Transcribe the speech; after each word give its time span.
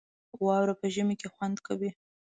واوره 0.45 0.73
په 0.81 0.85
ژمي 0.93 1.15
کې 1.19 1.27
خوند 1.33 1.57
کوي 1.67 1.91